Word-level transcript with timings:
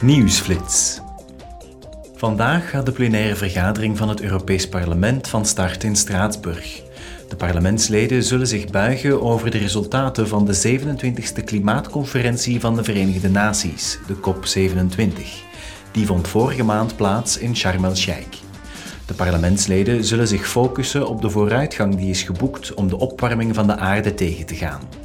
Nieuwsflits. 0.00 1.00
Vandaag 2.14 2.70
gaat 2.70 2.86
de 2.86 2.92
plenaire 2.92 3.36
vergadering 3.36 3.96
van 3.96 4.08
het 4.08 4.20
Europees 4.20 4.68
Parlement 4.68 5.28
van 5.28 5.46
start 5.46 5.84
in 5.84 5.96
Straatsburg. 5.96 6.82
De 7.28 7.36
parlementsleden 7.36 8.22
zullen 8.22 8.46
zich 8.46 8.70
buigen 8.70 9.22
over 9.22 9.50
de 9.50 9.58
resultaten 9.58 10.28
van 10.28 10.46
de 10.46 10.80
27e 10.80 11.44
klimaatconferentie 11.44 12.60
van 12.60 12.76
de 12.76 12.84
Verenigde 12.84 13.28
Naties, 13.28 13.98
de 14.06 14.16
COP27. 14.16 15.12
Die 15.92 16.06
vond 16.06 16.28
vorige 16.28 16.64
maand 16.64 16.96
plaats 16.96 17.38
in 17.38 17.56
Sharm 17.56 17.84
el-Sheikh. 17.84 18.38
De 19.06 19.14
parlementsleden 19.14 20.04
zullen 20.04 20.28
zich 20.28 20.48
focussen 20.48 21.08
op 21.08 21.22
de 21.22 21.30
vooruitgang 21.30 21.96
die 21.96 22.10
is 22.10 22.22
geboekt 22.22 22.74
om 22.74 22.88
de 22.88 22.98
opwarming 22.98 23.54
van 23.54 23.66
de 23.66 23.76
aarde 23.76 24.14
tegen 24.14 24.46
te 24.46 24.54
gaan. 24.54 24.97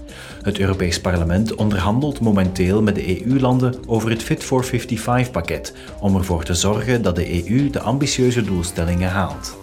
Het 0.44 0.60
Europees 0.60 1.02
Parlement 1.02 1.56
onderhandelt 1.56 2.20
momenteel 2.20 2.82
met 2.82 2.96
de 2.96 3.26
EU-landen 3.26 3.76
over 3.88 4.10
het 4.10 4.24
Fit 4.24 4.44
for 4.44 4.66
55-pakket 4.66 5.74
om 6.00 6.16
ervoor 6.16 6.44
te 6.44 6.54
zorgen 6.54 7.02
dat 7.02 7.16
de 7.16 7.50
EU 7.50 7.70
de 7.70 7.80
ambitieuze 7.80 8.44
doelstellingen 8.44 9.10
haalt. 9.10 9.58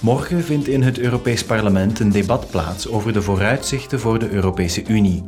Morgen 0.00 0.44
vindt 0.44 0.68
in 0.68 0.82
het 0.82 0.98
Europees 0.98 1.44
Parlement 1.44 2.00
een 2.00 2.12
debat 2.12 2.50
plaats 2.50 2.88
over 2.88 3.12
de 3.12 3.22
vooruitzichten 3.22 4.00
voor 4.00 4.18
de 4.18 4.30
Europese 4.30 4.84
Unie. 4.86 5.24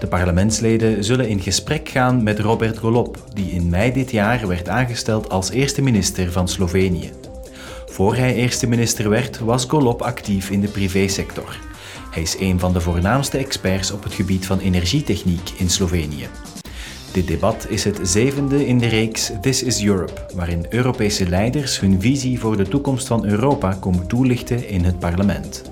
De 0.00 0.06
parlementsleden 0.06 1.04
zullen 1.04 1.28
in 1.28 1.40
gesprek 1.40 1.88
gaan 1.88 2.22
met 2.22 2.38
Robert 2.38 2.78
Golob, 2.78 3.16
die 3.32 3.50
in 3.50 3.68
mei 3.68 3.92
dit 3.92 4.10
jaar 4.10 4.46
werd 4.46 4.68
aangesteld 4.68 5.30
als 5.30 5.50
eerste 5.50 5.82
minister 5.82 6.32
van 6.32 6.48
Slovenië. 6.48 7.10
Voor 7.88 8.16
hij 8.16 8.34
eerste 8.34 8.66
minister 8.66 9.08
werd, 9.08 9.38
was 9.38 9.64
Golob 9.64 10.02
actief 10.02 10.50
in 10.50 10.60
de 10.60 10.68
privésector. 10.68 11.58
Hij 12.10 12.22
is 12.22 12.36
een 12.40 12.58
van 12.58 12.72
de 12.72 12.80
voornaamste 12.80 13.38
experts 13.38 13.90
op 13.90 14.02
het 14.02 14.12
gebied 14.12 14.46
van 14.46 14.58
energietechniek 14.58 15.50
in 15.56 15.70
Slovenië. 15.70 16.28
Dit 17.12 17.26
debat 17.26 17.66
is 17.68 17.84
het 17.84 17.98
zevende 18.02 18.66
in 18.66 18.78
de 18.78 18.86
reeks 18.86 19.32
This 19.40 19.62
is 19.62 19.84
Europe, 19.84 20.26
waarin 20.34 20.66
Europese 20.68 21.28
leiders 21.28 21.80
hun 21.80 22.00
visie 22.00 22.38
voor 22.40 22.56
de 22.56 22.68
toekomst 22.68 23.06
van 23.06 23.24
Europa 23.24 23.72
komen 23.80 24.06
toelichten 24.06 24.68
in 24.68 24.84
het 24.84 24.98
parlement. 24.98 25.62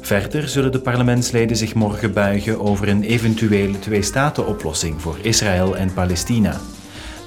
Verder 0.00 0.48
zullen 0.48 0.72
de 0.72 0.80
parlementsleden 0.80 1.56
zich 1.56 1.74
morgen 1.74 2.12
buigen 2.12 2.60
over 2.60 2.88
een 2.88 3.02
eventuele 3.02 3.78
twee-staten-oplossing 3.78 5.00
voor 5.00 5.18
Israël 5.22 5.76
en 5.76 5.92
Palestina. 5.92 6.60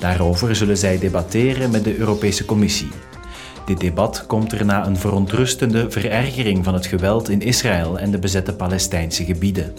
Daarover 0.02 0.56
zullen 0.56 0.78
zij 0.78 1.00
debatteren 1.00 1.72
met 1.72 1.84
de 1.84 1.98
Europese 1.98 2.46
Commissie. 2.46 2.90
Dit 3.66 3.80
debat 3.80 4.26
komt 4.28 4.52
er 4.52 4.66
na 4.66 4.86
een 4.86 4.98
verontrustende 4.98 5.92
verergering 5.92 6.64
van 6.64 6.74
het 6.74 6.86
geweld 6.86 7.30
in 7.30 7.42
Israël 7.42 8.00
en 8.00 8.12
de 8.12 8.20
bezette 8.20 8.54
Palestijnse 8.54 9.26
gebieden. 9.26 9.74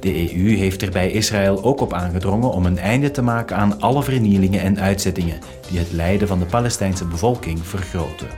De 0.00 0.34
EU 0.34 0.56
heeft 0.56 0.82
er 0.82 0.90
bij 0.90 1.10
Israël 1.10 1.64
ook 1.64 1.80
op 1.80 1.92
aangedrongen 1.92 2.50
om 2.50 2.66
een 2.66 2.78
einde 2.78 3.10
te 3.10 3.22
maken 3.22 3.56
aan 3.56 3.80
alle 3.80 4.02
vernielingen 4.02 4.60
en 4.60 4.80
uitzettingen 4.80 5.38
die 5.70 5.78
het 5.78 5.92
lijden 5.92 6.28
van 6.28 6.38
de 6.38 6.46
Palestijnse 6.46 7.04
bevolking 7.04 7.66
vergroten. 7.66 8.28